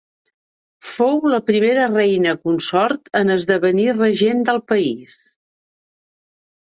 [0.91, 5.15] Fou la primera reina consort en esdevenir regent del país.